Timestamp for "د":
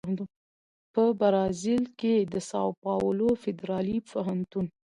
2.33-2.35